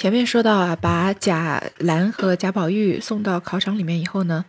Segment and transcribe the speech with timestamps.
[0.00, 4.46] 前面说到啊，把贾兰和贾宝玉送到考场里面以后呢，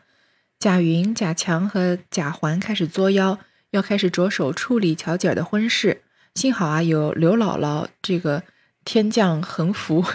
[0.57, 3.37] 贾云、贾强和贾环开始作妖，
[3.71, 6.03] 要开始着手处理巧姐儿的婚事。
[6.35, 8.43] 幸好啊，有刘姥姥这个
[8.85, 10.05] 天降横福，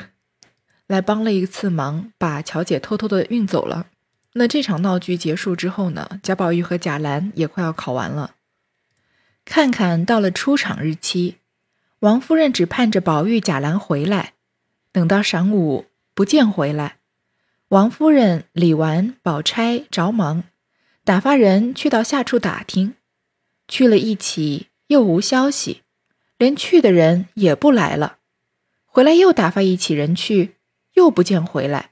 [0.87, 3.89] 来帮了一次忙，把巧姐偷偷的运走了。
[4.33, 8.37] 那这场闹剧结束之后呢，贾宝玉和贾兰也快要考完了。
[9.45, 11.37] 看看到了出场日期，
[11.99, 14.33] 王夫人只盼着宝玉、贾兰回来。
[14.97, 15.85] 等到晌午
[16.15, 16.97] 不见回来，
[17.69, 20.45] 王夫人、李纨、宝钗着忙，
[21.05, 22.95] 打发人去到下处打听，
[23.69, 25.83] 去了一起又无消息，
[26.39, 28.17] 连去的人也不来了。
[28.87, 30.55] 回来又打发一起人去，
[30.95, 31.91] 又不见回来，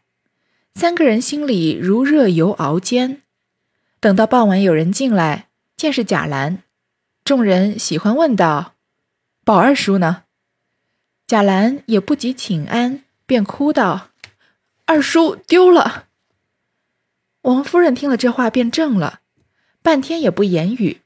[0.75, 3.21] 三个人心里如热油熬煎。
[4.01, 6.63] 等到傍晚有人进来，见是贾兰，
[7.23, 8.77] 众人喜欢问道
[9.45, 10.23] ：“宝二叔呢？”
[11.27, 14.09] 贾兰也不及请安，便哭道
[14.85, 16.05] ：“二叔丢了。”
[17.43, 19.21] 王夫人听了这话，便怔了，
[19.83, 21.01] 半天也不言语，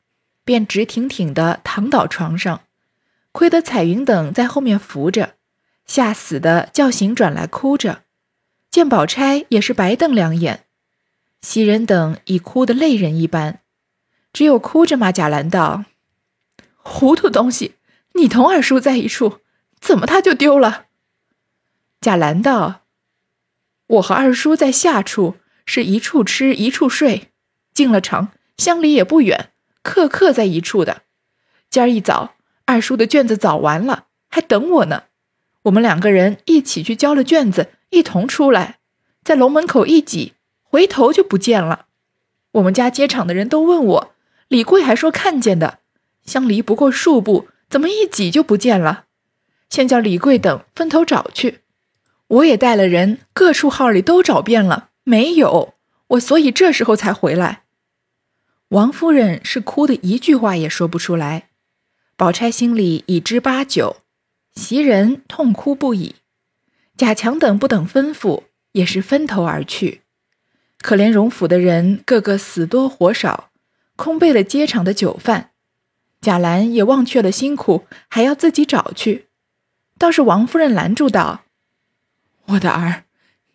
[0.44, 2.62] 便直挺挺的躺倒床上。
[3.30, 5.34] 亏得彩云等在后面扶着，
[5.86, 8.02] 吓死的叫醒转来哭着。
[8.72, 10.64] 见宝钗也是白瞪两眼，
[11.40, 13.60] 袭人等已哭得泪人一般，
[14.32, 15.84] 只有哭着骂贾兰道
[16.74, 17.76] ：“糊涂东西，
[18.14, 19.38] 你同二叔在一处。”
[19.80, 20.86] 怎么他就丢了？
[22.00, 22.82] 贾兰道
[23.86, 27.32] ：“我和二叔在下处是一处吃一处睡，
[27.74, 29.50] 进了城乡里也不远，
[29.82, 31.02] 刻刻在一处的。
[31.70, 32.34] 今儿一早，
[32.66, 35.04] 二叔的卷子早完了，还等我呢。
[35.62, 38.78] 我们两个人一起去交了卷子，一同出来，
[39.24, 41.86] 在楼门口一挤，回头就不见了。
[42.52, 44.14] 我们家接场的人都问我，
[44.46, 45.80] 李贵还说看见的，
[46.24, 49.06] 相离不过数步，怎么一挤就不见了？”
[49.68, 51.60] 先叫李贵等分头找去，
[52.26, 55.74] 我也带了人，各处号里都找遍了，没有
[56.08, 57.62] 我，所以这时候才回来。
[58.68, 61.48] 王夫人是哭的一句话也说不出来，
[62.16, 63.96] 宝钗心里已知八九，
[64.54, 66.16] 袭人痛哭不已，
[66.96, 70.02] 贾强等不等吩咐，也是分头而去。
[70.80, 73.50] 可怜荣府的人个个死多活少，
[73.96, 75.50] 空备了接场的酒饭，
[76.20, 79.27] 贾兰也忘却了辛苦，还要自己找去。
[79.98, 81.44] 倒是王夫人拦住道
[82.46, 83.04] ：“我的儿，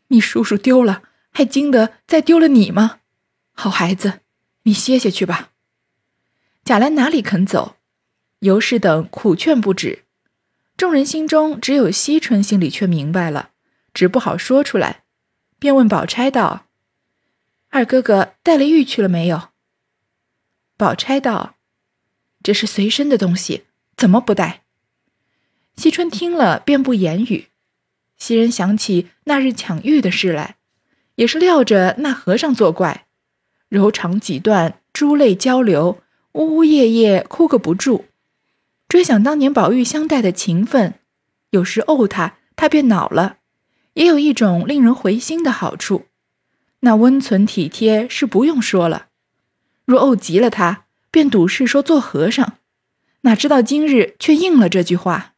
[0.10, 3.00] 你叔叔丢了，还惊得再丢了你吗？
[3.54, 4.20] 好孩子，
[4.64, 5.52] 你歇歇去吧。”
[6.66, 7.78] 贾兰哪里肯走，
[8.40, 10.04] 尤氏等苦劝不止，
[10.76, 13.52] 众人心中只有惜春心里却明白了，
[13.94, 15.04] 只不好说出来，
[15.60, 16.68] 便问宝钗道
[17.70, 19.50] ：“二哥哥带了玉去了没有？”
[20.76, 21.56] 宝钗道
[22.44, 23.66] ：“这是随身的东西，
[23.96, 24.63] 怎么不带？”
[25.76, 27.48] 惜春听了，便不言语。
[28.18, 30.56] 袭人想起那日抢玉的事来，
[31.16, 33.06] 也是料着那和尚作怪，
[33.70, 36.00] 柔肠几段，珠泪交流，
[36.34, 38.06] 呜呜咽咽哭个不住。
[38.88, 40.94] 追想当年宝玉相待的情分，
[41.50, 43.38] 有时怄他，他便恼了，
[43.96, 46.06] 也有一种令人回心的好处。
[46.82, 49.08] 那温存体贴是不用说了，
[49.86, 52.58] 若怄急了他，便赌誓说做和尚。
[53.22, 55.33] 哪知道今日却应了这句话。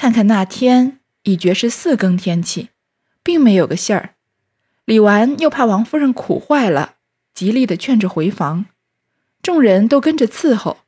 [0.00, 2.70] 看看那天已觉是四更天气，
[3.22, 4.14] 并没有个信儿。
[4.86, 6.94] 李纨又怕王夫人苦坏了，
[7.34, 8.64] 极力的劝着回房。
[9.42, 10.78] 众人都跟着伺候，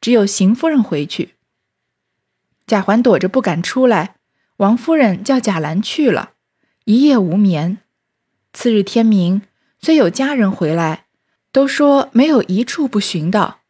[0.00, 1.34] 只有邢夫人回去。
[2.64, 4.14] 贾环躲着不敢出来，
[4.58, 6.34] 王夫人叫贾兰去了，
[6.84, 7.78] 一夜无眠。
[8.52, 9.42] 次日天明，
[9.80, 11.06] 虽有家人回来，
[11.50, 13.62] 都说没有一处不寻到，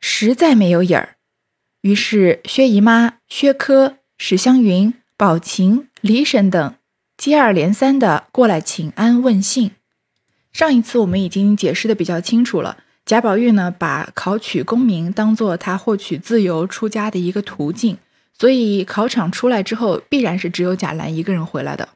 [0.00, 1.16] 实在没有影儿。
[1.80, 4.00] 于是薛姨妈、薛科。
[4.16, 6.74] 史湘云、宝琴、李婶等
[7.16, 9.72] 接二连三的过来请安问信。
[10.52, 12.78] 上一次我们已经解释的比较清楚了。
[13.04, 17.98] 贾宝玉呢，把考取功名当做他获取自由出家的一个途径，
[18.32, 21.90] 所以考场出来之后，必然是只有贾兰一个人回来的。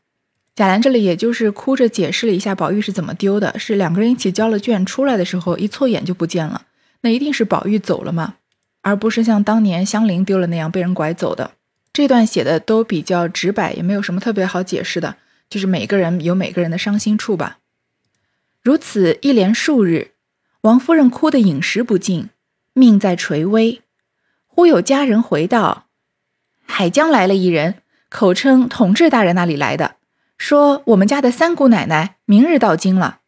[0.54, 6.62] 贾兰这里也就是哭着解释了一下宝玉是怎么丢的，是两个人一起交了卷出来的时候，一错眼就不见了。
[7.00, 8.34] 那一定是宝玉走了嘛，
[8.82, 11.52] 而不是像当年香菱丢了那样被人拐走的。
[11.98, 15.16] 这段写的都比较直白，也没有什么特别好解释的，
[15.50, 17.58] 就是每个人有每个人的伤心处吧。
[18.62, 20.12] 如此一连数日，
[20.60, 22.28] 王夫人哭得饮食不进，
[22.72, 23.82] 命在垂危。
[24.46, 25.86] 忽有家人回道
[26.64, 29.96] ：“海江来了一人，口称统治大人那里来的，
[30.36, 33.22] 说我们家的三姑奶奶明日到京了。”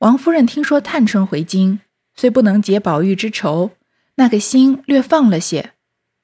[0.00, 1.80] 王夫人听说探春回京，
[2.14, 3.72] 虽不能解宝玉之愁，
[4.14, 5.72] 那个心略放了些。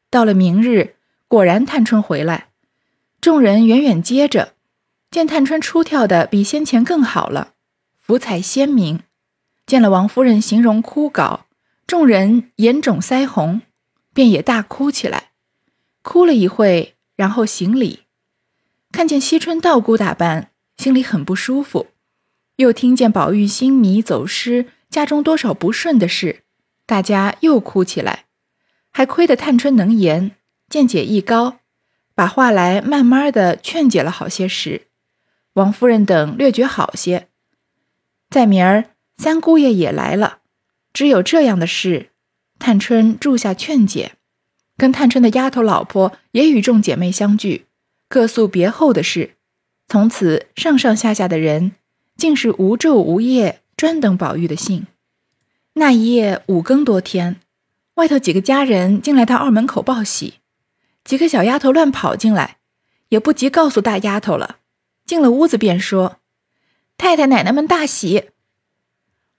[0.08, 0.94] 到了明日。
[1.28, 2.48] 果然，探春回来，
[3.20, 4.54] 众人远远接着，
[5.10, 7.52] 见探春出跳的比先前更好了，
[7.98, 9.00] 福彩鲜明。
[9.66, 11.40] 见了王夫人形容枯槁，
[11.86, 13.60] 众人眼肿腮红，
[14.14, 15.32] 便也大哭起来。
[16.00, 18.04] 哭了一会，然后行礼。
[18.90, 21.88] 看见惜春道姑打扮，心里很不舒服。
[22.56, 26.44] 又听见宝玉心迷走失，家中多少不顺的事，
[26.86, 28.24] 大家又哭起来。
[28.90, 30.34] 还亏得探春能言，
[30.68, 31.58] 见解亦高，
[32.14, 34.88] 把话来慢慢的劝解了好些时。
[35.54, 37.28] 王夫人等略觉好些。
[38.30, 38.90] 再明儿。
[39.20, 40.38] 三姑爷也来了，
[40.92, 42.10] 只有这样的事，
[42.60, 44.12] 探春住下劝解，
[44.76, 47.66] 跟探春的丫头老婆也与众姐妹相聚，
[48.08, 49.34] 各诉别后的事。
[49.88, 51.72] 从此上上下下的人，
[52.16, 54.86] 竟是无昼无夜专等宝玉的信。
[55.72, 57.40] 那一夜五更多天，
[57.94, 60.34] 外头几个家人进来到二门口报喜，
[61.08, 62.58] 几个小丫头乱跑进来，
[63.08, 64.58] 也不及告诉大丫头了，
[65.06, 66.18] 进了屋子便说
[66.98, 68.28] ：“太太奶奶们大喜。”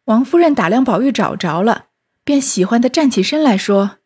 [0.06, 1.90] 王夫人打量宝玉找着了，
[2.24, 4.00] 便喜欢的站起身来说：“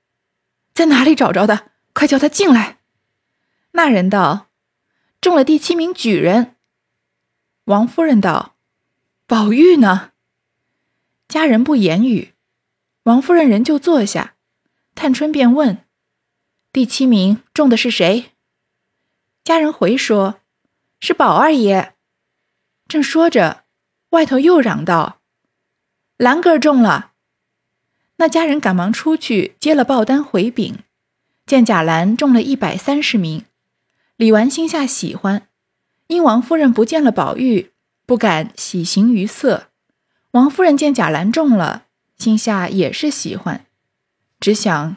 [0.75, 1.71] 在哪里找着的？
[1.93, 2.79] 快叫他进来。”
[3.71, 4.47] 那人道
[5.21, 6.57] ：“中了第七名举人。”
[7.63, 8.55] 王夫人道
[9.25, 10.11] ：“宝玉呢？”
[11.29, 12.33] 家人不言语，
[13.03, 14.33] 王夫人仍旧坐下。
[14.95, 15.77] 探春便问
[16.73, 18.31] ：“第七名中的是谁？”
[19.45, 20.41] 家人回说
[20.99, 21.93] ：“是宝二爷。”
[22.89, 23.63] 正说着，
[24.09, 25.21] 外头又嚷道。
[26.17, 27.11] 兰哥中了，
[28.17, 30.79] 那家人赶忙出去接了报单回禀，
[31.45, 33.45] 见贾兰中了一百三十名。
[34.15, 35.47] 李纨心下喜欢，
[36.07, 37.71] 因王夫人不见了宝玉，
[38.05, 39.67] 不敢喜形于色。
[40.31, 41.85] 王夫人见贾兰中了，
[42.17, 43.65] 心下也是喜欢，
[44.39, 44.95] 只想，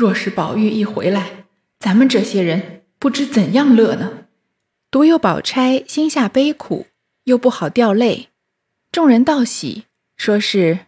[0.00, 1.44] 若是宝玉一回来，
[1.78, 4.28] 咱们这些人不知怎样乐呢？
[4.90, 6.86] 独有宝钗心下悲苦，
[7.24, 8.28] 又不好掉泪。
[8.90, 9.84] 众人道喜。
[10.16, 10.86] 说是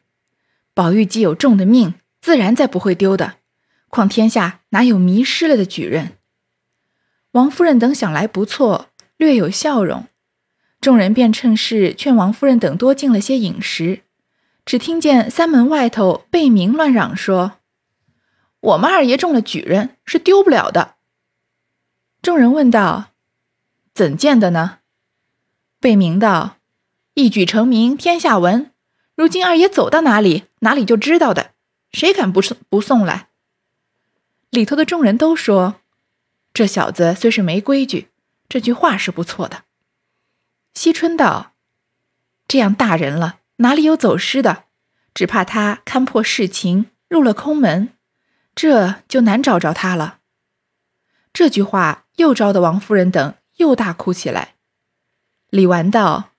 [0.73, 1.93] 宝玉既有重的命，
[2.23, 3.35] 自然再不会丢的。
[3.91, 6.13] 况天下哪有迷失了的举人？
[7.33, 8.87] 王夫人等想来不错，
[9.19, 10.07] 略有笑容。
[10.81, 14.01] 众人便趁势劝王夫人等多进了些饮食。
[14.65, 17.59] 只听见三门外头贝明乱嚷说
[18.63, 20.95] ：“我们二爷中了举人，是丢不了的。”
[22.23, 23.11] 众人问道
[23.95, 24.79] ：“怎见的呢？”
[25.79, 26.57] 贝明道
[27.15, 28.71] ：“一举成名，天下闻。”
[29.15, 31.53] 如今二爷走到哪里，哪里就知道的，
[31.93, 33.29] 谁敢不送不送来？
[34.49, 35.77] 里头的众人都说，
[36.55, 38.09] 这小子虽是没规矩，
[38.49, 39.65] 这句话是不错的。
[40.73, 41.53] 惜春道
[42.49, 44.65] ：“这样大人了，哪里有走失的？
[45.13, 47.91] 只怕他看破世情，入了空门，
[48.55, 50.21] 这就难找着他了。”
[51.33, 54.55] 这句话又招得王夫人等又大哭起来。
[55.51, 56.31] 李纨道。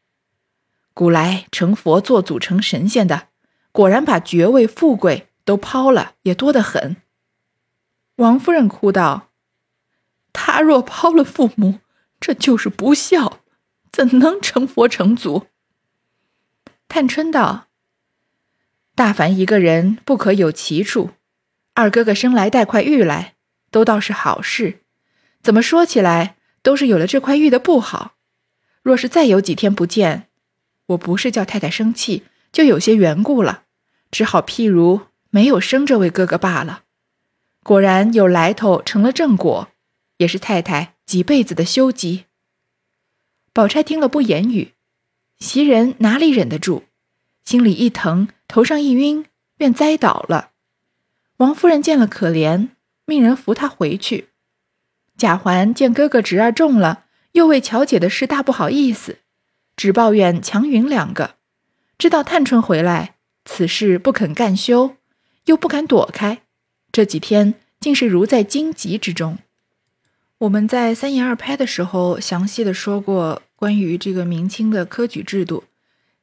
[0.96, 3.30] 古来成佛做祖成神仙的，
[3.72, 6.98] 果然把爵位富贵都抛了，也多得很。
[8.18, 9.32] 王夫人哭道
[10.32, 11.80] ：“他若抛了父母，
[12.20, 13.40] 这就是不孝，
[13.92, 15.48] 怎能成佛成祖？”
[16.88, 17.70] 探春道
[18.94, 21.10] ：“大凡一个人不可有奇处，
[21.74, 23.36] 二哥哥生来带块玉来，
[23.72, 24.80] 都倒是好事。
[25.42, 28.16] 怎么说起来，都是有了这块玉的不好。
[28.82, 30.28] 若是再有几天不见。”
[30.88, 33.64] 我不是叫太太生气，就有些缘故了，
[34.12, 35.00] 只好譬如
[35.30, 36.84] 没有生这位哥哥罢了。
[37.64, 39.70] 果然有来头，成了正果，
[40.18, 42.26] 也是太太几辈子的修积。
[43.54, 44.74] 宝钗听了不言语，
[45.40, 46.84] 袭人哪里忍得住，
[47.46, 49.26] 心里一疼，头上一晕，
[49.56, 50.52] 便栽倒了。
[51.38, 52.70] 王夫人见了可怜，
[53.06, 54.30] 命人扶她回去。
[55.18, 59.20] 贾环见哥哥侄儿中了，又为巧姐的事大不好意思。
[59.76, 61.36] 只抱怨强云两个，
[61.98, 64.98] 知道探春回来，此事不肯干休，
[65.46, 66.42] 又不敢躲开，
[66.92, 69.40] 这几天竟是如在荆棘之中。
[70.40, 75.64] 我们在三言二拍的时候详细的说过关于这个明清的科举制度，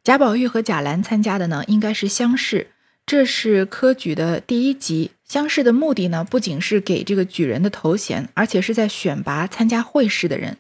[0.05, 2.69] 贾宝玉和贾兰参加的呢，应该是乡试，
[3.11, 5.11] 这是科举的第一级。
[5.25, 10.59] 乡试的目的呢，不仅是给这个举人的头衔，而且是在选拔参加会试的人，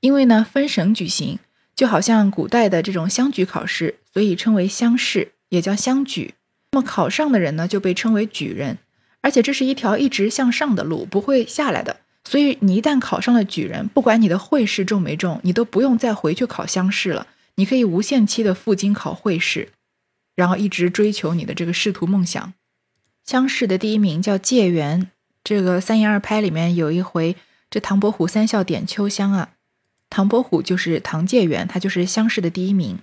[0.00, 1.38] 因为呢分省举行。
[1.76, 6.32] 就好像古代的这种乡举考试，所以称为乡试，也叫乡举。
[6.72, 8.78] 那么考上的人呢，就被称为举人。
[9.20, 11.98] 而且这是一条一直向上的路，不会下来的。
[12.24, 17.26] 所以你一旦考上了举人，不管你的会试中没中，你都不用再回去考乡试了。
[17.56, 19.68] 你可以无限期的赴京考会试，
[20.40, 22.54] 然后一直追求你的这个仕途梦想。
[23.26, 25.10] 乡试的第一名叫解元，
[25.44, 27.36] 这个三言二拍里面有一回，
[27.68, 29.50] 这唐伯虎三笑点秋香啊，
[30.08, 33.00] 唐伯虎就是唐解元，他就是乡试的第一名。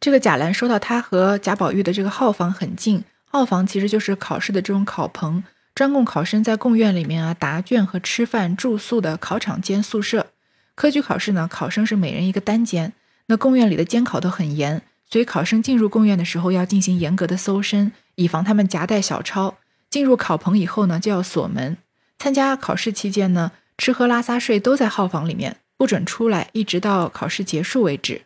[0.00, 5.44] 这个贾兰说到他和贾宝玉的这个号房很近，号房其实就是考试的这种考棚，
[5.74, 10.28] 专供考生在贡院里面啊答卷和吃饭住宿的考场兼宿舍。
[10.74, 12.94] 科举考试呢，考生是每人一个单间，
[13.26, 19.56] 那贡院里的监考都很严，所以考生进入贡院的时候要进行严格的搜身，以防他们夹带小抄。
[19.88, 21.76] 进入考棚以后呢，就要锁门。
[22.18, 28.22] 参加考试期间呢，吃喝拉撒睡都在号房里面，不准出来，一直到考试结束为止。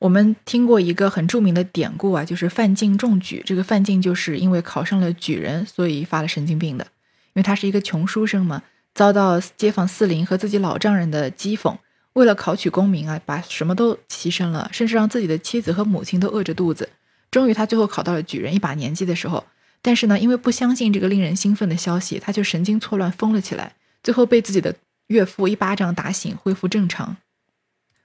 [0.00, 3.42] 我们听过一个很著名的典故啊，就是范进中举。
[3.46, 6.84] 这个范进就是因为考上了举人，所以发了神经病的。
[7.28, 8.62] 因为他是一个穷书生嘛，
[8.94, 11.76] 遭到街坊四邻和自己老丈人的讥讽，
[12.14, 16.88] 为了考取功名啊，把什么都牺牲了，甚至让自己的妻子和母亲都饿着肚子。
[17.30, 19.44] 终于他最后考到了举人，一把年纪的时候，
[19.82, 24.76] 但是呢，因为不相信这个令人兴奋的消息，他就神经错乱疯了起来，最后被自己的
[25.08, 27.16] 岳父一巴掌打醒，恢复正常。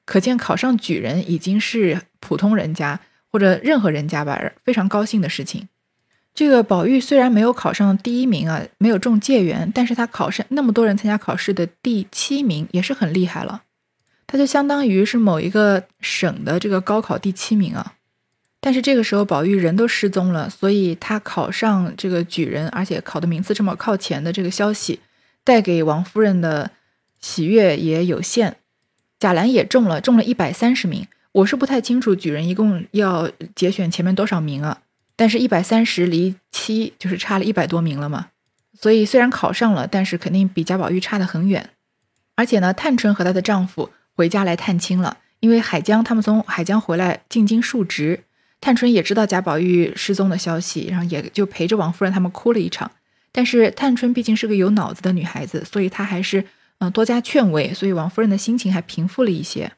[0.06, 3.00] 可见考上举人已经是普通人家
[3.32, 5.70] 或者任何人家吧非常高兴的事情。
[6.34, 13.62] 这个宝玉虽然没有考上第一名啊，没有中解元，但是他考上那么多人参加考试的第七名也是很厉害了。
[14.32, 17.96] 他就相当于是某一个省的这个高考第七名啊。
[18.62, 25.00] 但是这个时候宝玉人都失踪了，所以他考上这个举人，而且考的名次这么靠前的这个消息，
[25.44, 26.70] 带给王夫人的
[27.20, 28.58] 喜悦也有限。
[29.18, 31.08] 贾兰也中了，中了一百三十名。
[31.32, 34.82] 我是不太清楚举人一共要节选前面多少名啊？
[35.16, 38.28] 但是，一百三十离七就是差了一百多名了嘛。
[38.80, 41.72] 所以虽然考上了，但是肯定比贾宝玉差得很远。
[42.36, 48.26] 而且呢，探春和她的丈夫回家来探亲了，因为海江他们从海江回来进京述职，
[48.60, 52.92] 探春也知道贾宝玉失踪的消息，然后也就陪着王夫人他们哭了一场。
[53.32, 56.44] 但是探春毕竟是个有脑子的女孩子，所以她还是。
[56.82, 59.70] 嗯，多加劝慰，所以王夫人的心情还平复了一些。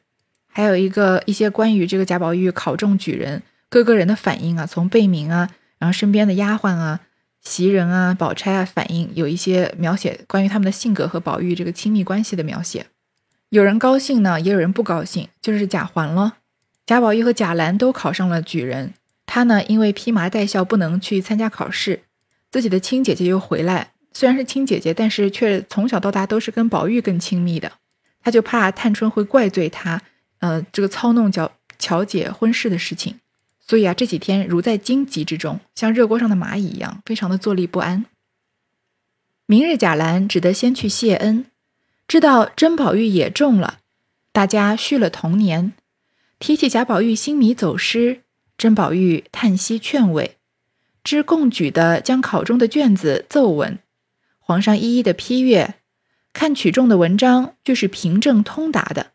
[0.46, 7.00] 还有一个一些关于这个贾宝玉考中举人各个人的反应啊，从贝明啊，然后身边的丫鬟啊、
[7.42, 12.86] 袭人啊、宝钗啊反应，有一些描写关于他们的性格和宝玉这个亲密关系的描写。
[13.52, 16.38] 有人高兴呢，也有人不高兴，就是贾环了。
[16.86, 18.94] 贾宝玉和贾兰都考上了举人，
[19.26, 22.04] 他呢因为披麻戴孝不能去参加考试，
[22.50, 23.92] 自己的亲姐姐又回来。
[24.14, 27.70] 虽然是亲姐姐，但是却从小到大都是跟宝玉更亲密的。
[28.22, 30.00] 他就怕探春会怪罪他，
[30.38, 33.20] 呃，这个操弄巧巧姐婚事的事情。
[33.60, 38.06] 所以啊，这几天如在荆棘之中，像热锅上的蚂蚁一样，非常的坐立不安。
[39.44, 41.44] 明日贾兰只得先去谢恩，
[42.12, 43.78] 知道甄宝玉也中了，
[44.32, 45.72] 大家续了同年。
[46.38, 48.20] 提起贾宝玉新米走失，
[48.58, 50.36] 甄宝玉叹息劝慰，
[51.02, 53.78] 知共举的将考中的卷子奏文。
[54.38, 55.76] 皇上一一的批阅，
[56.34, 59.12] 看取中的文章俱是平正通达的。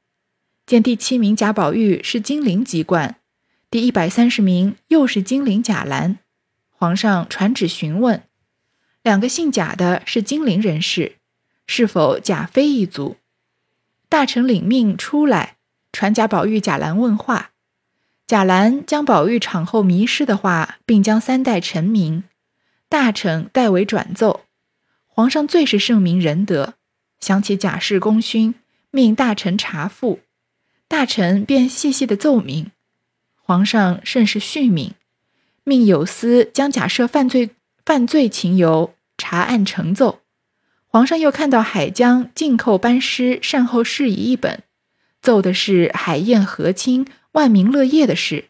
[0.65, 3.17] 见第七名贾宝玉是金陵籍贯，
[3.69, 6.17] 第一百三十名又是金陵贾兰。
[6.71, 8.23] 皇上传旨询问，
[9.03, 11.17] 两个姓贾的是金陵人士，
[11.67, 13.17] 是否贾妃一族？
[14.09, 15.57] 大臣领命出来
[15.91, 17.51] 传贾宝玉、贾兰问话。
[18.25, 22.23] 贾兰将宝玉产后迷失的话，并将三代臣名，
[22.89, 24.45] 大臣代为转奏。
[25.05, 26.73] 皇上最是圣明仁德，
[27.19, 28.55] 想起贾氏功勋，
[28.91, 30.19] 命大臣查复，
[30.87, 32.71] 大臣便细细的奏明。
[33.41, 34.93] 皇上甚是训敏，
[35.63, 37.51] 命有司将假设犯罪
[37.85, 40.19] 犯罪情由查案呈奏。
[40.97, 44.63] 皇上又看到海江进寇班师善后事宜一本，
[45.21, 48.45] 奏的是海晏和亲、万民乐业的事。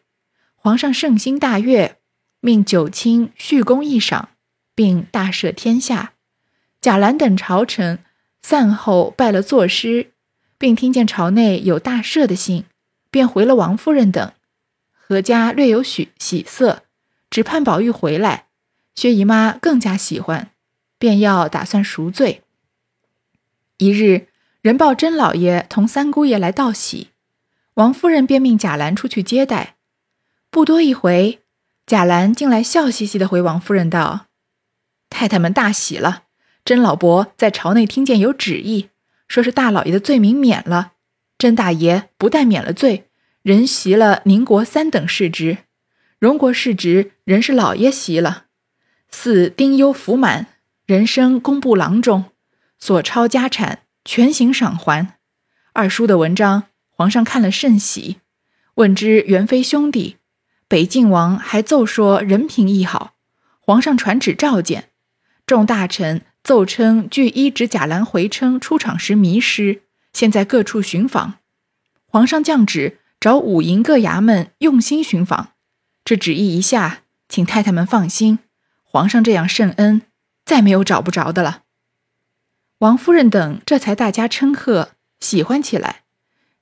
[0.56, 1.98] 皇上圣心大悦，
[2.40, 4.30] 命九卿续功一赏，
[4.74, 6.14] 并大赦天下。
[6.80, 7.98] 贾兰等朝臣
[8.40, 10.12] 散后拜了作诗，
[10.56, 12.64] 并听见朝内有大赦的信，
[13.10, 14.32] 便回了王夫人等。
[14.90, 16.84] 何家略有许喜色，
[17.28, 18.46] 只盼宝玉回来。
[18.94, 20.50] 薛姨妈更加喜欢，
[20.98, 22.42] 便要打算赎罪。
[23.78, 24.26] 一日，
[24.60, 27.10] 人报甄老爷同三姑爷来道喜，
[27.74, 29.76] 王夫人便命贾兰出去接待。
[30.50, 31.40] 不多一回，
[31.86, 34.26] 贾兰进来笑嘻嘻的回王夫人道
[35.08, 36.24] ：“太太们大喜了。”
[36.64, 38.90] 甄老伯在朝内听见有旨意，
[39.26, 40.92] 说是大老爷的罪名免了。
[41.38, 43.06] 甄大爷不但免了罪，
[43.42, 45.58] 人袭了宁国三等世职，
[46.18, 48.46] 荣国世职人是老爷袭了。
[49.08, 50.48] 四丁忧福满，
[50.88, 52.24] 人升工部郎中，
[52.78, 55.18] 所抄家产全行赏还。
[55.74, 58.20] 二叔的文章，皇上看了甚喜，
[58.76, 60.16] 问之原非兄弟。
[60.66, 63.12] 北晋王还奏说人品亦好，
[63.60, 64.88] 皇上传旨召见
[65.44, 66.22] 众大臣。
[66.42, 69.82] 奏称据一指贾兰回称出场时迷失，
[70.14, 71.34] 现在各处寻访。
[72.06, 75.50] 皇上降旨找五营各衙门用心寻访。
[76.02, 78.38] 这旨意一下，请太太们放心，
[78.82, 80.00] 皇上这样圣恩，
[80.48, 81.64] 再没有找不着的了。
[82.78, 86.04] 王夫人等这才大加称贺，喜欢起来。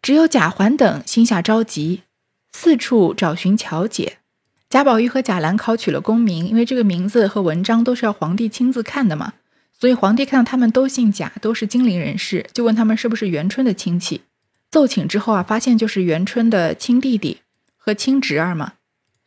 [0.03, 2.03] 只有贾环等心下着急，
[2.53, 4.19] 四处找寻乔姐。
[4.69, 9.35] 贾宝玉和贾兰考取了功名，因为这个名字和文章都是要皇帝亲自看的嘛，
[9.73, 14.23] 所以皇帝看到他们都姓贾，都是金陵人士，就问他们是不是元春的亲戚。
[14.69, 17.43] 奏请之后啊，发现就是元春的亲弟弟
[17.77, 18.73] 和亲侄儿嘛。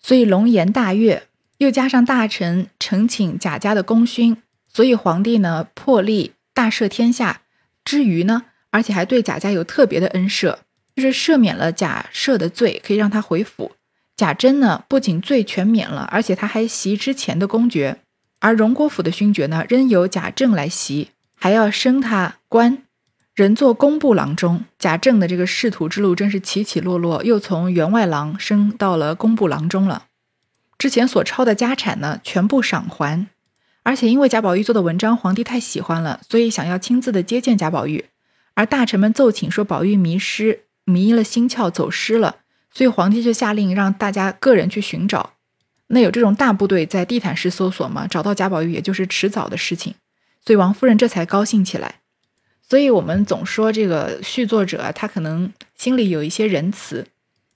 [0.01, 1.27] 所以龙颜大悦，
[1.59, 4.37] 又加上大臣呈请贾家的功勋，
[4.71, 7.41] 所以皇帝呢破例大赦天下
[7.83, 10.57] 之余呢，而且还对贾家有特别的恩赦，
[10.95, 13.71] 就是赦免了贾赦的罪，可以让他回府。
[14.15, 17.99] 贾珍呢不仅罪全免了，而且他还袭之前的公爵，
[18.39, 22.83] 而荣国府的勋爵呢仍由贾政来袭，还要升他官，
[23.33, 24.65] 人做工部郎中。
[24.77, 30.07] 贾政的这个仕途之路真是起起落落，又从员外郎升到了工部郎中了。
[30.77, 33.27] 之前所抄的家产呢，全部赏还，
[33.83, 38.05] 而且因为贾宝玉做的文章，皇帝太喜欢了，所以想要亲自的接见贾宝玉。
[38.53, 42.37] 而大臣们奏请说宝玉迷失，迷了心窍，走失了，
[42.73, 45.33] 所以皇帝就下令让大家个人去寻找。
[45.87, 49.95] 那有这种大部队在地毯式搜索嘛，找到贾宝玉也就是迟早的事情，
[50.45, 51.95] 所以王夫人这才高兴起来。
[52.67, 57.07] 所以我们总说这个续作者他可能心里有一些仁慈，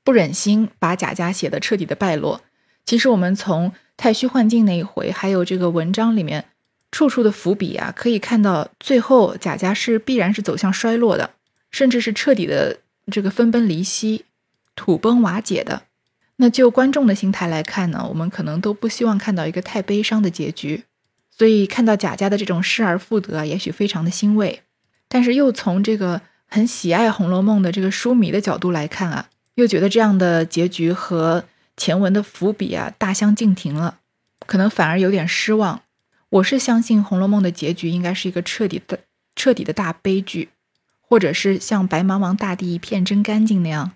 [0.03, 2.41] 不忍心把贾家写的彻底的败落。
[2.85, 6.45] 其实我们从太虚幻境那一回，还有这个文章里面
[6.91, 11.29] 处处的伏笔啊，可以看到最后贾家是必然是走向衰落的，
[11.71, 14.25] 甚至是彻底的这个分崩离析、
[14.75, 15.83] 土崩瓦解的。
[16.37, 20.83] 那就观众的心态来看呢，我们可能都不希望看到一个太悲伤的结局，
[21.31, 24.61] 所以看到贾家的这种失而复得，也许非常的欣慰。
[25.07, 31.45] 但是又从这个很喜爱《红楼梦》的这个书迷的角度来看啊，又觉得这样的结局和。
[31.75, 33.99] 前文的伏笔啊，大相径庭了，
[34.45, 35.81] 可能反而有点失望。
[36.29, 38.99] 我是相信《红楼梦》的结局应该是一个彻底的、
[39.35, 40.49] 彻底的大悲剧，
[41.01, 43.91] 或者是像白茫茫大地一片真干净那样，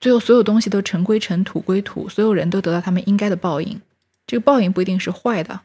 [0.00, 3.80] 最后所有东西都尘归尘，土归土，所有人都得到他们应该的报应。
[4.26, 5.60] 这个报应不一定是坏的，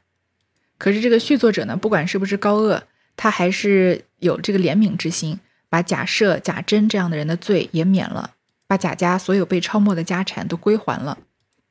[0.77, 2.83] 可是这个续作者呢，不管是不是高恶，
[3.15, 8.31] 他还是有这个怜悯之心，把贾赦、贾珍这样的人的罪也免了，
[8.67, 11.17] 把贾家所有被抄没的家产都归还了。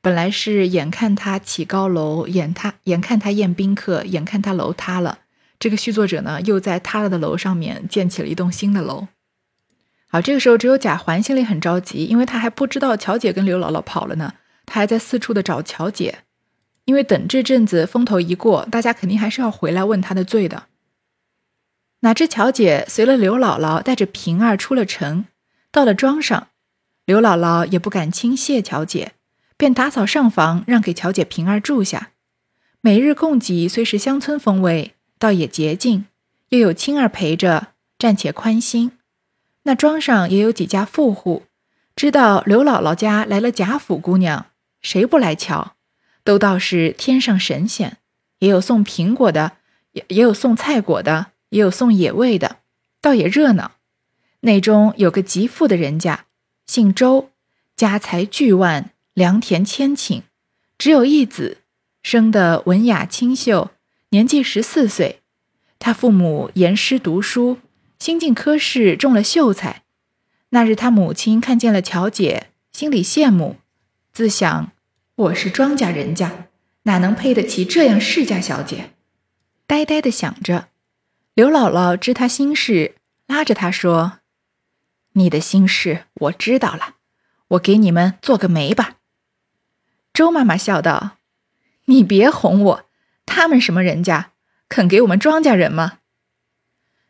[0.01, 5.19] 本来是眼看他起高楼，眼他眼看他宴宾客，眼看他楼塌了。
[5.59, 9.09] 这个续作者呢，又在塌了的楼上面建起了一栋新的楼。
[10.07, 14.35] 好，这个时候只有贾环心里很着急，因为他还不知道乔姐跟刘姥姥跑了呢，
[14.65, 16.19] 他还在四处的找乔姐。
[16.85, 20.67] 因为等这阵子风头一过，大家肯定还是要回来问他的罪的。
[21.99, 25.25] 哪知乔姐随了刘姥姥，带着平儿出了城，
[25.71, 26.47] 到了庄上，
[27.05, 29.11] 刘姥姥也不敢轻谢乔姐。
[29.59, 32.11] 便打扫上房，让给乔姐平儿住下。
[32.79, 36.05] 每日供给虽是乡村风味，倒也洁净，
[36.47, 38.93] 又有青儿陪着，暂且宽心。
[39.63, 41.43] 那庄上也有几家富户，
[41.93, 44.45] 知道刘姥姥家来了贾府姑娘，
[44.81, 45.75] 谁不来瞧？
[46.23, 47.97] 都道是天上神仙。
[48.39, 49.57] 也有送苹果的，
[49.91, 52.59] 也也有送菜果的，也有送野味的，
[53.01, 53.73] 倒也热闹。
[54.39, 56.23] 内中有个极富的人家，
[56.65, 57.31] 姓周，
[57.75, 58.91] 家财巨万。
[59.19, 60.21] 良田千顷，
[60.77, 61.57] 只有一子，
[62.01, 63.71] 生得文雅清秀，
[64.11, 65.19] 年纪十四岁。
[65.77, 67.57] 他父母严师读书，
[67.99, 69.83] 新进科试中了秀才。
[70.51, 73.57] 那日他母亲看见了乔姐，心里羡慕，
[74.13, 74.71] 自想：
[75.15, 76.47] 我是庄稼人家，
[76.83, 78.91] 哪能配得起这样世家小姐？
[79.67, 80.69] 呆呆的想着。
[81.33, 82.95] 刘姥姥知他心事，
[83.27, 84.19] 拉着他说
[85.11, 86.95] ：“你的心事我知道了，
[87.49, 88.95] 我给你们做个媒吧。”
[90.19, 91.11] 周妈妈笑道
[91.87, 92.85] ：“你别哄我，
[93.25, 94.33] 他们什么人家，
[94.67, 95.99] 肯给我们庄稼人吗？”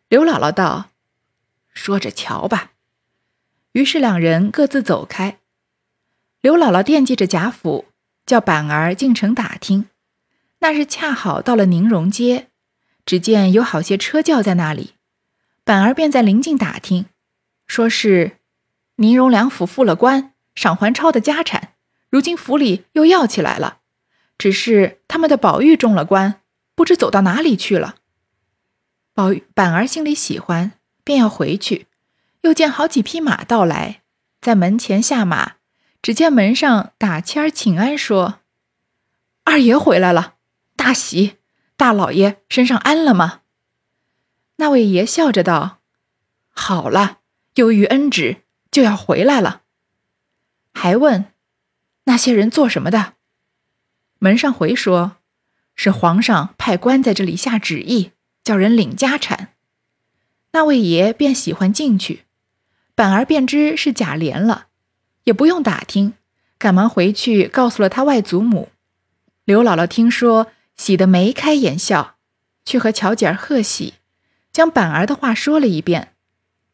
[0.09, 0.91] 刘姥姥道
[1.73, 2.73] ：“说着瞧吧。”
[3.73, 5.39] 于是两人各自走开。
[6.41, 7.85] 刘姥姥惦记着贾府，
[8.27, 9.87] 叫板儿进城打听。
[10.59, 12.49] 那日恰好到了宁荣街，
[13.07, 14.93] 只见有好些车轿在那里，
[15.63, 17.07] 板儿便在临近打听，
[17.65, 18.37] 说是
[18.97, 21.73] 宁荣两府复了官，赏还抄的家产。
[22.09, 23.79] 如今府里又要起来了，
[24.37, 26.41] 只是他们的宝玉中了官，
[26.75, 27.95] 不知走到哪里去了。
[29.13, 30.71] 宝玉板儿心里喜欢，
[31.03, 31.87] 便要回去，
[32.41, 34.01] 又见好几匹马到来，
[34.41, 35.57] 在门前下马，
[36.01, 38.39] 只见门上打签儿请安，说
[39.43, 40.35] ：“二爷回来了，
[40.75, 41.37] 大喜！
[41.75, 43.41] 大老爷身上安了吗？”
[44.57, 45.79] 那位爷笑着道
[46.49, 47.19] ：“好了，
[47.55, 49.61] 有遇恩旨，就要回来了。”
[50.73, 51.31] 还问
[52.09, 53.13] ：“那些人做什么的？”
[54.17, 55.17] 门上回说
[55.75, 58.11] ：“是皇上派官在这里下旨意，
[58.43, 59.53] 叫人领家产。”
[60.51, 62.25] 那位爷便喜欢进去，
[62.95, 64.67] 板儿便知是贾琏了，
[65.25, 66.15] 也不用打听，
[66.57, 68.69] 赶忙回去告诉了他外祖母。
[69.45, 72.15] 刘姥姥听说，喜得眉开眼笑，
[72.65, 73.93] 去和巧姐儿贺喜，
[74.51, 76.13] 将板儿的话说了一遍。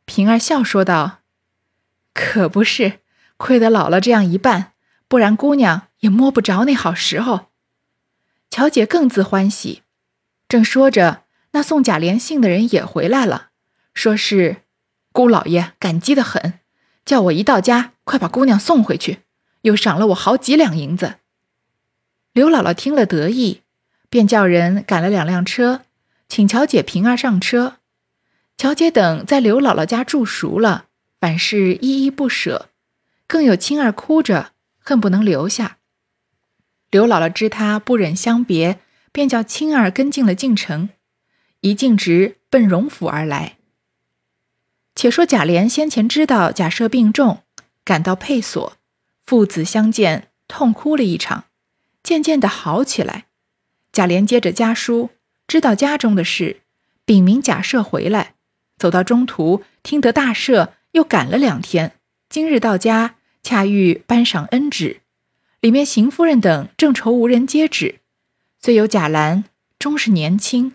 [0.05, 1.19] 平儿笑说道
[2.15, 3.01] ：“可不是，
[3.35, 4.71] 亏得姥姥这样一办，
[5.15, 7.45] 不然姑娘也摸不着那好时候。”
[8.51, 9.81] 巧姐更自欢喜，
[10.49, 13.51] 正说着，那送贾琏信的人也回来了。
[13.93, 14.57] 说是
[15.13, 16.59] 姑老爷感激的很，
[17.05, 19.19] 叫我一到家快把姑娘送回去，
[19.61, 21.15] 又赏了我好几两银子。
[22.33, 23.61] 刘姥姥听了得意，
[24.09, 25.83] 便叫人赶了两辆车，
[26.27, 27.77] 请乔姐、平儿上车。
[28.57, 30.87] 乔姐等在刘姥姥家住熟了，
[31.21, 32.67] 凡事依依不舍，
[33.25, 34.51] 更有青儿哭着
[34.85, 35.79] 恨不能留下。
[36.91, 38.79] 刘姥姥知她不忍相别，
[39.11, 40.89] 便叫青儿跟进了进城，
[41.61, 43.57] 一径直奔荣府而来。
[44.95, 47.41] 且说贾琏先前知道贾赦病重，
[47.83, 48.77] 赶到配所，
[49.25, 51.45] 父子相见，痛哭了一场，
[52.03, 53.25] 渐渐的好起来。
[53.91, 55.09] 贾琏接着家书，
[55.47, 56.61] 知道家中的事，
[57.03, 58.35] 禀明贾赦回来。
[58.77, 61.93] 走到中途，听得大赦又赶了两天，
[62.29, 65.01] 今日到家，恰遇颁赏恩旨，
[65.59, 67.99] 里面邢夫人等正愁无人接旨，
[68.59, 69.43] 虽有贾兰，
[69.77, 70.73] 终是年轻。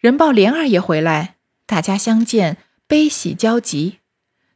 [0.00, 2.58] 人报莲儿也回来，大家相见。
[2.86, 4.00] 悲喜交集，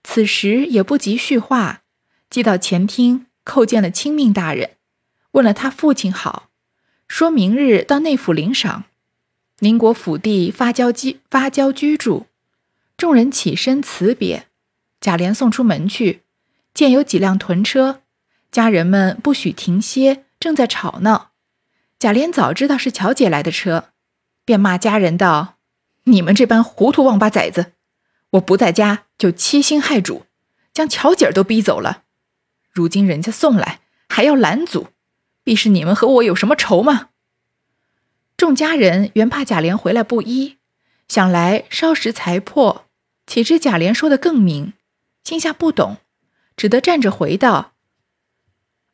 [0.04, 1.80] 此时也不及叙话，
[2.28, 4.72] 即到前厅叩见了亲命大人，
[5.30, 6.50] 问了他父亲好，
[7.08, 8.84] 说明日到内府领赏，
[9.60, 12.26] 宁国府地发交居发交居住。
[12.98, 14.48] 众人起身辞别，
[15.00, 16.20] 贾琏送出门去，
[16.78, 18.02] 见有几辆屯车，
[18.52, 21.32] 家人们不许停歇，正在吵闹。
[21.98, 23.88] 贾琏早知道是乔姐来的车，
[24.44, 25.56] 便骂家人道
[26.06, 27.72] ：“你们这般糊涂王八崽子！”
[28.30, 30.26] 我不在家就欺心害主，
[30.72, 32.04] 将乔姐都逼走了。
[32.70, 34.90] 如今人家送来还要拦阻，
[35.42, 37.08] 必是你们和我有什么仇吗？
[38.36, 40.58] 众家人原怕贾琏回来不依，
[41.08, 42.84] 想来稍时才破，
[43.26, 44.74] 岂知贾琏说的更明，
[45.24, 45.96] 心下不懂，
[46.58, 47.72] 只得站着回道：“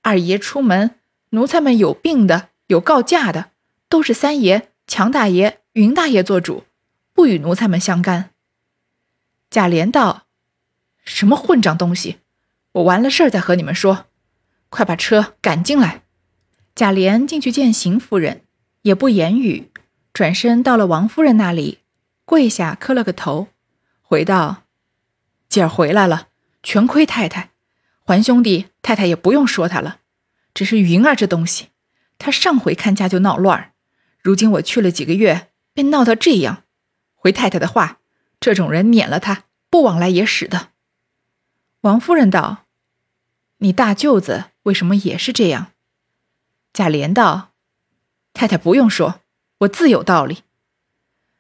[0.03, 1.01] 二爷出门，
[1.31, 3.53] 奴才们有病的，有告假的，
[3.89, 6.65] 都是三爷、强大爷、云大爷做主，
[7.15, 8.33] 不与奴才们相干。”
[9.49, 10.27] 贾琏道
[11.07, 12.19] ：“什么混账东西！
[12.73, 14.07] 我完了事儿再和你们说。
[14.69, 16.03] 快把车赶进来。”
[16.77, 18.43] 贾琏进去见邢夫人，
[18.83, 19.71] 也不言语，
[20.13, 21.79] 转身到了王夫人那里，
[22.27, 23.49] 跪下磕了个头，
[24.03, 24.65] 回道
[25.49, 26.29] ：“姐儿回来了，
[26.63, 27.53] 全亏太太。
[28.05, 30.01] 还兄弟太太也不用说他了，
[30.55, 31.71] 只是云儿这东西，
[32.19, 33.73] 他上回看家就闹乱，
[34.21, 36.65] 如今我去了几个月，便闹到这样。
[37.15, 37.99] 回太太的话。”
[38.41, 40.73] 这种人撵了他，不往来也使的。
[41.81, 42.67] 王夫人道
[43.59, 45.73] ：“你大舅子为什么也是这样？”
[46.75, 47.53] 贾琏道
[48.35, 49.23] ：“太太不用说，
[49.61, 50.43] 我自有道理。”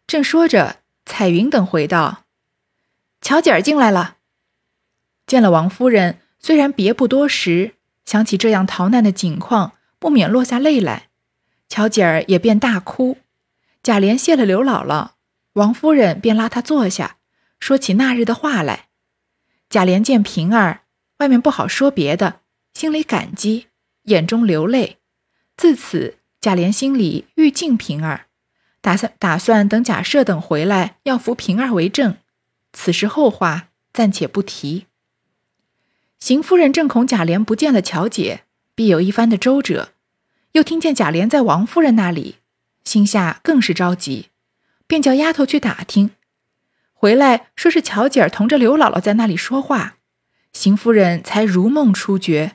[0.08, 2.24] 正说着，彩云等回道
[3.20, 4.16] ：“巧姐儿进来了。”
[5.26, 7.72] 见了王夫人，虽然别不多时，
[8.04, 11.08] 想起这样逃难的景况，不免落下泪来。
[11.70, 13.16] 巧姐儿也便大哭。
[13.82, 15.12] 贾琏谢了刘姥姥。
[15.54, 17.16] 王夫人便拉他坐下，
[17.58, 18.88] 说起那日的话来。
[19.70, 20.82] 贾琏见平儿
[21.16, 22.40] 外面不好说别的，
[22.74, 23.68] 心里感激，
[24.02, 24.98] 眼中流泪。
[25.56, 28.26] 自此，贾琏心里愈敬平儿，
[28.82, 32.18] 打算打算等贾赦等回来，要扶平儿为正。
[32.74, 34.84] 此事后话暂且不提。
[36.24, 39.90] 邢夫人正恐贾琏不见了巧姐，必有一番的周折，
[40.52, 42.36] 又听见贾琏在王夫人那里，
[42.82, 44.30] 心下更是着急。
[44.86, 46.12] 便叫丫头去打听，
[46.94, 49.98] 回来说是巧姐儿同着刘姥姥在那里说话，
[50.54, 52.52] 邢夫人才如梦初觉，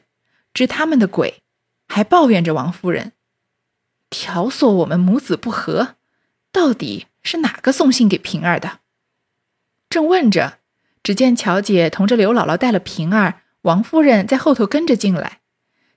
[0.51, 1.43] 知他们的鬼，
[1.87, 3.11] 还抱怨着王夫人，
[4.09, 5.97] 挑唆我们母子不和，
[6.51, 8.79] 到底是哪个送信给平儿的？
[9.91, 10.57] 正问着，
[11.03, 15.39] 只见巧姐同着刘姥姥带了平儿，王夫人在后头跟着进来，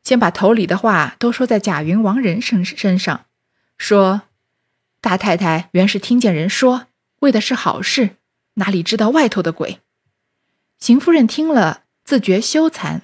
[0.03, 3.27] 先把头里的话都说在贾云、王仁身身上，
[3.79, 4.23] 说。
[5.01, 6.87] 大太太原是听见人说，
[7.23, 8.11] 为的是好事，
[8.55, 9.81] 哪里知道外头的鬼？
[10.79, 13.01] 邢夫人听了，自觉羞惭，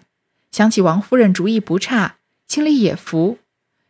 [0.52, 3.38] 想起王夫人主意不差，心里也服。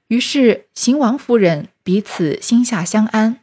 [0.06, 3.40] 于是邢王夫人彼此心下相安。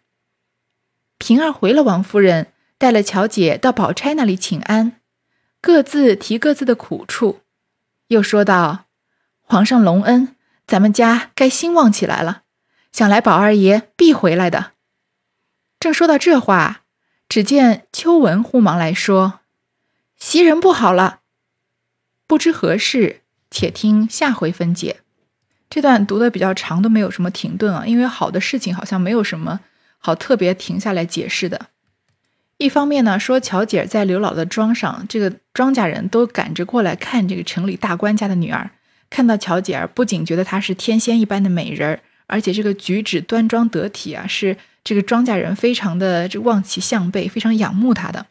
[1.20, 5.00] 平儿回了王夫人，带了乔姐到宝钗那里请安，
[5.66, 7.40] 各自提各自的苦处，
[8.10, 8.86] 又说道
[9.42, 10.36] ：“皇上隆恩，
[10.68, 12.44] 咱们家该兴旺起来了，
[12.92, 14.74] 想来宝二爷必回来的。”
[15.82, 16.84] 正说到这话，
[17.28, 19.40] 只见秋文忽忙来说
[20.16, 21.22] ：“袭人不好了。”
[22.28, 25.02] 不知何事，且听下回分解。
[25.68, 29.62] 这段读的比较长，都没有什么停顿啊，因为好的事情好像没有什么
[29.98, 31.70] 好特别停下来解释的。
[32.58, 38.72] 一方面呢，说乔姐在刘姥的庄上，这个庄稼人都赶着过来看这个城里大官家的女儿，
[39.10, 48.28] 看到乔姐儿，不仅觉得她是天仙一般的美人儿，而且这个举止端庄得体啊，是这个庄稼人非常的这望其项背，非常仰慕她的。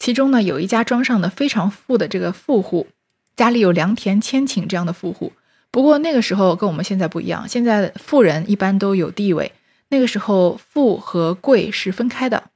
[0.00, 2.88] 其中呢，有一家庄上的非常富的这个富户，
[3.36, 5.32] 家里有良田千顷这样的富户。
[5.70, 9.52] 不过那个时候跟我们现在不一样，现在富人一般都有地位，
[9.90, 12.50] 那个时候富和贵是分开的。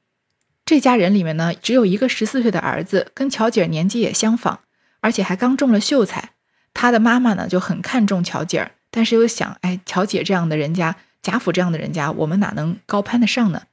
[0.65, 4.61] 这家人里面呢，只有一个十四岁的儿子，跟乔姐年纪也相仿，
[5.01, 6.31] 而且还刚中了秀才。
[6.73, 13.65] 他的妈妈呢就很看重乔姐，但是又想，哎，乔姐这样的人家，贾府这样的人家，我们哪能高攀得上呢？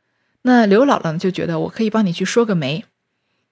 [0.44, 2.86] 那刘姥姥就觉得我可以帮你去说个媒。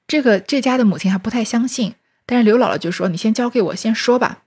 [0.08, 1.93] 这个这家的母亲还不太相信，
[2.25, 4.39] 但是刘姥姥就说：“你先交给我，先说吧。”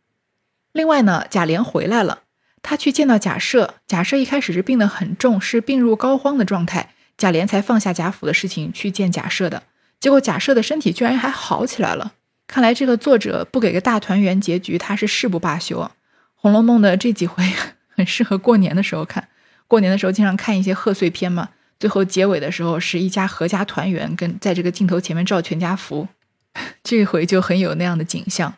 [0.73, 2.23] 另外呢，贾琏回来了，
[2.63, 3.71] 他去见到贾赦。
[3.87, 6.95] 贾赦一开始是病得很重，是病入膏肓的状态。
[7.23, 9.63] 贾琏才放下贾府的事情去见贾赦的。
[10.01, 12.15] 结果贾赦的身体居然还好起来了。
[12.49, 15.93] 看来这个作者不给个大团圆结局，他是誓不罢休啊！
[16.35, 17.45] 《红楼梦》的这几回
[17.97, 19.29] 很适合过年的时候看。
[19.69, 26.09] 过年的时候经常看一些贺岁片嘛，最后结尾的时候是一家合家团圆，跟在这个镜头前面照全家福，
[26.83, 28.55] 这回就很有那样的景象。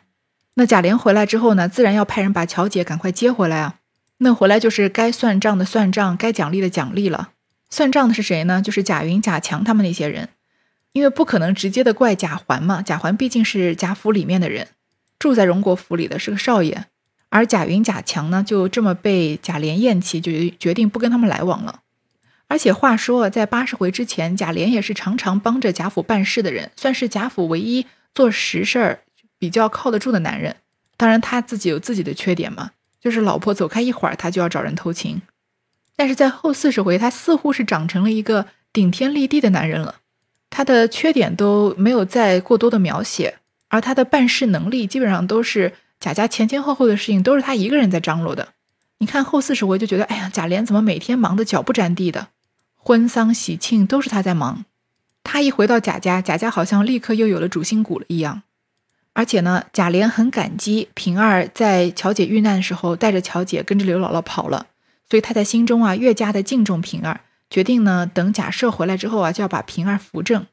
[0.55, 3.75] 那贾琏回来之后呢，自然要派人把乔姐赶快接回来啊。
[4.17, 7.29] 那回来就是该算账的算账，该奖励的奖励了。
[7.69, 8.61] 算账的是谁呢？
[8.61, 10.29] 就是贾云、贾强他们那些人，
[10.93, 12.81] 因为不可能直接的怪贾环嘛。
[12.81, 14.67] 贾环毕竟是贾府里面的人，
[15.19, 16.85] 住在荣国府里的是个少爷，
[17.29, 21.81] 而贾云、贾强呢，就这么被贾琏厌弃，就决定不跟他们来往了。
[22.47, 28.99] 而且话说，在八十回之前，贾琏也是常常帮着贾府办事的人，算是贾府唯一做实事儿。
[29.37, 30.55] 比较靠得住的男人，
[30.95, 35.21] 当然他自己有自己的缺点嘛，就是老婆走开一会儿，他就要找人偷情。
[35.95, 39.95] 但是在后四十回，他似乎是长成了一个顶天立地的男人了，
[40.49, 43.35] 他的缺点都没有再过多的描写，
[43.69, 48.49] 而他的办事能力基本上都是贾家前前后后的事情都是他一个人在张罗的。
[48.97, 52.29] 你看后四十回就觉得，哎呀，贾琏怎么每天忙得脚不沾地的，
[52.75, 54.63] 婚丧喜庆都是他在忙，
[55.23, 58.43] 他一回到贾家，贾家好像立刻又有了主心骨了一样。
[59.13, 64.67] 而且呢，贾琏很感激平儿在乔姐遇难的时候带着乔姐跟着刘姥姥跑了，
[65.09, 70.45] 所以他在心中啊越加的敬重平儿，决定呢等贾赦回来之后啊就要把平儿扶正。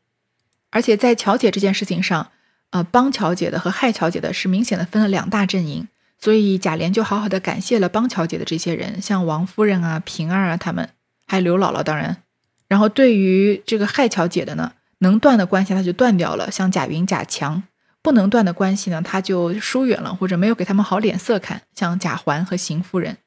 [0.71, 2.31] 而且在乔姐这件事情上，
[2.71, 5.89] 呃，帮乔姐的和害乔姐的是明显的分了两大阵营，
[6.19, 10.89] 所以贾琏就好好的感谢了帮乔姐的这些人，像王夫人啊、平儿啊他们，
[11.27, 12.23] 还有刘姥姥当然。
[12.69, 17.63] 然后对于这个害乔姐的呢，能断的关系他就断掉了，像贾云、贾强。
[18.01, 23.19] 不能断的关系呢，他就疏远了，或者没有给他们好脸色看，像贾环和邢夫人。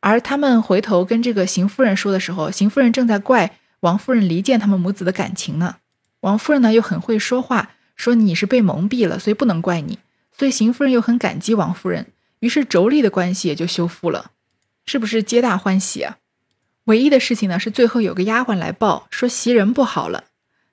[0.00, 5.76] 而他们回头跟这个邢夫人说的时候，邢夫人正在怪王夫人离间他们母子的感情呢。
[6.20, 9.98] 王夫人呢又很会说话，说你是被蒙蔽了，所以不能怪你。
[10.36, 12.06] 所以邢夫人又很感激王夫人，
[12.40, 14.30] 于是妯娌的关系也就修复了，
[14.86, 16.18] 是不是皆大欢喜啊？
[16.84, 20.24] 唯一的事情呢是最后有个丫鬟来报说袭人不好了，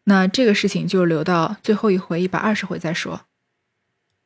[0.05, 3.21] 那这个事情就留到最后一回一百二十回再说。